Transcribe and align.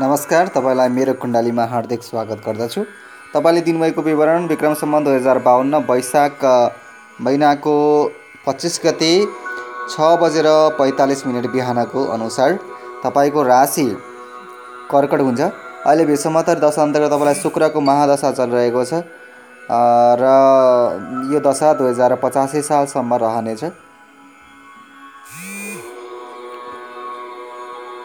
नमस्कार 0.00 0.48
तपाईँलाई 0.48 0.88
मेरो 0.88 1.12
कुण्डलीमा 1.20 1.64
हार्दिक 1.70 2.02
स्वागत 2.02 2.40
गर्दछु। 2.46 2.82
तपाईँले 3.34 3.60
दिनुभएको 3.60 4.02
विवरण 4.02 4.46
विक्रम 4.48 4.74
सम्म 4.80 5.02
दुई 5.04 5.14
हजार 5.14 5.38
बाहन्न 5.44 5.76
वैशाख 5.88 6.44
महिनाको 7.20 7.74
पच्चिस 8.46 8.80
गते 8.84 9.10
छ 9.90 10.08
बजेर 10.22 10.48
पैँतालिस 10.78 11.26
मिनट 11.26 11.50
बिहानको 11.52 12.04
अनुसार 12.16 12.58
तपाईँको 13.04 13.42
राशि 13.42 13.84
कर्कट 14.90 15.20
हुन्छ। 15.20 15.40
अहिले 15.40 16.04
विषमतर 16.04 16.58
दशा 16.64 16.82
अन्तर्गत 16.82 17.12
तपाईँलाई 17.12 17.34
शुक्रको 17.42 17.80
महादशा 17.82 18.30
चलिरहेको 18.40 18.84
छ 18.84 19.04
र 20.16 20.24
यो 21.28 21.40
दशा 21.44 21.72
दुई 21.76 21.90
हजार 21.90 22.14
पचासी 22.24 22.62
सालसम्म 22.64 23.20
रहनेछ। 23.20 23.64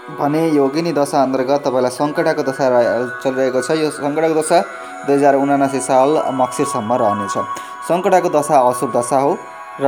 भने 0.06 0.42
योगिनी 0.54 0.92
दशा 0.94 1.22
अन्तर्गत 1.24 1.66
तपाईँलाई 1.66 1.92
सङ्कटाको 1.92 2.44
दशा 2.46 2.66
चलिरहेको 3.26 3.62
छ। 3.62 3.70
यो 3.82 3.90
सङ्कटाको 3.90 4.36
दशा 4.38 4.60
दुई 5.06 5.16
हजार 5.18 5.36
उनासी 5.36 5.80
साल 5.82 6.10
मक्सिरसम्म 6.40 6.94
रहनेछ। 6.94 7.36
सङ्कटाको 7.90 8.30
दशा 8.30 8.56
अशुभ 8.70 8.90
दशा 8.94 9.18
हो 9.26 9.32
र 9.82 9.88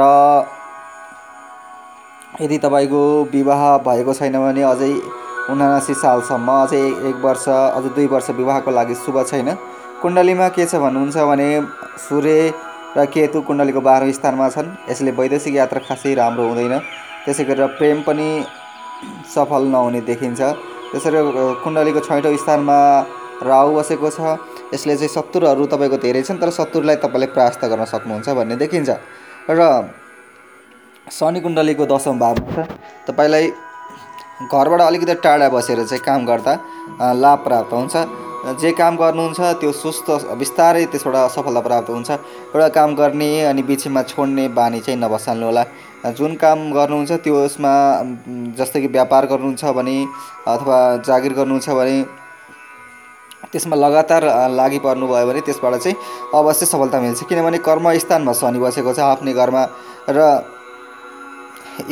यदि 2.42 2.58
तपाईँको 2.66 3.02
विवाह 3.34 3.62
भएको 3.86 4.14
छैन 4.14 4.36
भने 4.42 4.64
अझै 4.74 4.92
उनासी 5.54 5.94
सालसम्म 5.94 6.50
अझै 6.66 6.82
एक 7.10 7.18
वर्ष 7.22 7.46
अझ 7.50 7.86
दुई 7.96 8.08
वर्ष 8.10 8.30
विवाहको 8.42 8.72
लागि 8.74 8.96
शुभ 9.06 9.22
छैन। 9.30 9.54
कुण्डलीमा 10.02 10.48
के 10.50 10.66
छ 10.66 10.82
भन्नुहुन्छ 10.82 11.18
भने 11.30 11.50
सूर्य 12.10 12.54
र 12.98 13.06
केतु 13.14 13.42
कुण्डलीको 13.46 13.82
बाह्रौँ 13.82 14.12
स्थानमा 14.18 14.50
छन्। 14.50 14.70
यसले 14.90 15.12
वैदेशिक 15.14 15.54
यात्रा 15.56 15.80
खासै 15.86 16.14
राम्रो 16.18 16.44
हुँदैन। 16.50 16.74
त्यसै 17.26 17.44
गरेर 17.46 17.78
प्रेम 17.78 18.02
पनि 18.02 18.28
सफल 19.34 19.64
नहुने 19.74 20.02
देखिन्छ। 20.02 20.42
त्यसरी 20.92 21.20
कुण्डलीको 21.64 22.00
छैटौँ 22.00 22.36
स्थानमा 22.38 22.78
राहु 23.44 23.70
बसेको 23.76 24.10
छ। 24.10 24.20
यसले 24.74 24.96
चाहिँ 24.98 25.14
शत्रुहरू 25.14 25.66
तपाईँको 25.72 25.98
धेरै 26.04 26.22
छन् 26.24 26.42
तर 26.42 26.50
शत्रुलाई 26.52 26.96
तपाईँले 27.04 27.28
परास्त 27.32 27.62
गर्न 27.72 27.86
सक्नुहुन्छ 27.86 28.30
भन्ने 28.30 28.56
देखिन्छ। 28.58 28.90
र 29.50 29.62
शनि 31.08 31.40
कुण्डलीको 31.40 31.86
दशौँ 31.88 32.18
भावमा 32.20 32.52
छ 32.52 32.58
तपाईँलाई 33.08 33.46
घरबाट 34.52 34.82
अलिकति 34.82 35.14
टाढा 35.24 35.48
बसेर 35.50 35.84
चाहिँ 35.88 36.04
काम 36.04 36.26
गर्दा 36.26 36.54
लाभ 37.16 37.40
प्राप्त 37.46 37.74
हुन्छ। 37.74 37.96
जे 38.48 38.72
काम 38.72 38.96
गर्नुहुन्छ 38.96 39.40
त्यो 39.60 39.72
सुस्त 39.72 40.08
बिस्तारै 40.40 40.86
त्यसबाट 40.92 41.16
सफलता 41.36 41.62
प्राप्त 41.68 41.90
हुन्छ। 41.90 42.10
एउटा 42.56 42.68
काम 42.78 42.96
गर्ने 42.96 43.30
अनि 43.44 43.62
बिचमा 43.68 44.02
छोड्ने 44.08 44.48
बानी 44.56 44.80
चाहिँ 44.80 45.00
नबसाल्नु 45.00 45.46
होला। 45.46 45.64
जुन 46.16 46.36
काम 46.40 46.72
गर्नुहुन्छ 46.72 47.12
त्यसमा 47.28 47.74
जस्तै 48.58 48.80
कि 48.82 48.88
व्यापार 48.88 49.26
गर्नुहुन्छ 49.28 49.64
भने 49.78 49.98
अथवा 50.48 50.78
जागिर 51.08 51.34
गर्नुहुन्छ 51.34 51.70
भने 51.70 51.98
त्यसमा 53.52 53.76
लगातार 53.76 54.24
लागि 54.56 54.80
पर्नुभयो 54.80 55.28
भने 55.28 55.42
त्यसबाट 55.44 55.74
चाहिँ 55.84 55.98
अवश्य 56.34 56.66
सफलता 56.66 57.00
मिल्छ। 57.04 57.24
किनभने 57.28 57.58
कर्मस्थानमा 57.68 58.34
शनि 58.34 58.60
बसेको 58.60 58.94
छ 58.94 59.00
आफ्नै 59.12 59.34
घरमा 59.34 59.64
र 60.10 60.20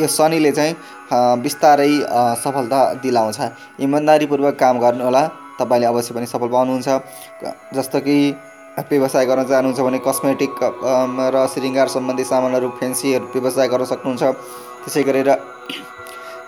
यो 0.00 0.06
शनिले 0.08 0.52
चाहिँ 0.52 0.74
बिस्तारै 1.42 1.92
सफलता 2.42 2.80
दिलाउँछ। 3.02 3.38
इमान्दारीपूर्वक 3.84 4.54
काम 4.56 4.78
गर्नु 4.80 5.04
होला। 5.04 5.22
तपाईँले 5.58 5.86
अवश्य 5.86 6.14
पनि 6.14 6.26
सफल 6.26 6.48
पाउनुहुन्छ। 6.48 6.88
जस्तो 7.76 8.00
कि 8.00 8.16
व्यवसाय 8.76 9.24
गर्न 9.26 9.44
चाहनुहुन्छ 9.44 9.80
भने 9.80 9.98
कस्मेटिक 10.04 10.52
र 11.32 11.36
श्रृङ्गार 11.52 11.88
सम्बन्धी 11.88 12.24
सामानहरू 12.24 12.68
फेन्सीहरू 12.76 13.26
व्यवसाय 13.32 13.68
गर्न 13.68 13.84
सक्नुहुन्छ। 13.84 14.22
त्यसै 14.84 15.02
गरेर 15.02 15.30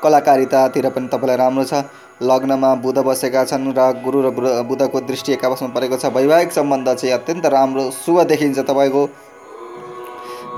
कलाकारितातिर 0.02 0.88
पनि 0.94 1.08
तपाईँलाई 1.08 1.36
राम्रो 1.36 1.64
छ। 1.64 1.88
लग्नमा 2.20 2.70
बुध 2.82 2.98
बसेका 3.06 3.44
छन् 3.46 3.72
र 3.72 3.80
गुरु 4.04 4.18
र 4.22 4.28
बुधको 4.66 5.00
दृष्टि 5.06 5.32
एकापसमा 5.32 5.68
परेको 5.70 5.96
छ। 5.96 6.12
वैवाहिक 6.12 6.52
सम्बन्ध 6.52 6.88
चाहिँ 6.94 7.14
अत्यन्त 7.14 7.46
राम्रो 7.46 7.90
शुभ 7.94 8.18
देखिन्छ 8.28 8.58
तपाईँको। 8.60 9.02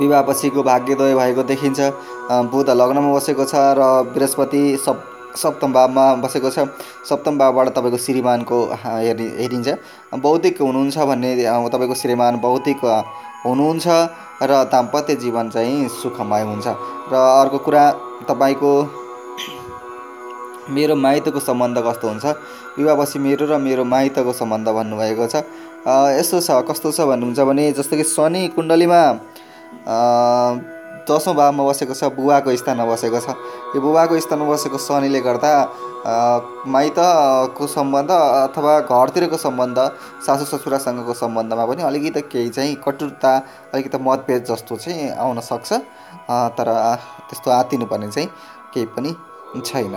विवाहपछिको 0.00 0.62
भाग्योदय 0.62 1.14
भएको 1.14 1.42
देखिन्छ। 1.44 1.80
बुध 2.50 2.68
लग्नमा 2.70 3.12
बसेको 3.14 3.44
छ 3.44 3.54
र 3.76 3.80
बृहस्पति 4.10 4.62
सब 4.80 4.96
सप्तम 5.36 5.72
भावमा 5.72 6.04
बसेको 6.22 6.50
छ। 6.50 6.66
सप्तम 7.08 7.38
भावबाट 7.38 7.68
तपाईँको 7.76 7.98
श्रीमानको 7.98 8.58
हेरि 8.82 9.26
हेरिन्छ। 9.38 9.68
बौद्धिक 10.18 10.60
हुनुहुन्छ 10.60 10.98
भन्ने 10.98 11.30
तपाईँको 11.70 11.94
श्रीमान 11.94 12.40
बौद्धिक 12.40 12.80
हुनुहुन्छ 13.46 13.86
र 14.42 14.50
दाम्पत्य 14.72 15.14
जीवन 15.16 15.50
चाहिँ 15.50 15.88
सुखमय 15.90 16.42
हुन्छ। 16.42 16.66
र 17.12 17.14
अर्को 17.14 17.58
कुरा 17.58 17.84
तपाईँको 18.28 18.72
मेरो 20.70 20.94
माइतको 20.96 21.40
सम्बन्ध 21.40 21.78
कस्तो 21.86 22.08
हुन्छ? 22.08 22.26
विवाहपछि 22.78 23.18
मेरो 23.18 23.46
र 23.46 23.58
मेरो 23.58 23.84
माइतको 23.84 24.32
सम्बन्ध 24.32 24.68
भन्नुभएको 24.68 25.26
छ। 25.26 25.42
यस्तो 26.18 26.40
छ 26.40 26.50
कस्तो 26.68 26.92
छ 26.92 27.00
भन्नुहुन्छ 27.08 27.40
भने 27.40 27.72
जस्तो 27.72 27.96
कि 27.96 28.04
शनि 28.04 28.42
कुण्डलीमा 28.54 29.00
दसौँ 31.08 31.34
भावमा 31.34 31.64
बसेको 31.64 31.94
छ 31.94 32.04
बुवाको 32.16 32.56
स्थानमा 32.56 32.84
बसेको 32.84 33.20
छ। 33.20 33.36
यो 33.74 33.80
बुबाको 33.80 34.20
स्थानमा 34.20 34.46
बसेको 34.50 34.78
शनिले 34.78 35.20
गर्दा 35.20 35.52
माइतको 36.66 37.66
सम्बन्ध 37.66 38.10
अथवा 38.10 38.78
घरतिरको 38.80 39.36
सम्बन्ध 39.36 39.78
सासु 40.26 40.44
ससुरासँगको 40.52 41.14
सम्बन्धमा 41.14 41.64
पनि 41.66 41.82
अलिकति 41.82 42.20
केही 42.32 42.48
चाहिँ 42.56 42.74
कटुरता 42.86 43.36
अलिकति 43.74 43.98
मतभेद 43.98 44.44
जस्तो 44.48 44.76
चाहिँ 44.76 45.10
आउन 45.16 45.40
सक्छ। 45.40 45.72
तर 46.56 46.68
त्यस्तो 47.28 47.50
आत्तिनुपर्ने 47.50 48.10
चाहिँ 48.10 48.28
केही 48.74 48.86
पनि 48.96 49.10
छैन। 49.66 49.94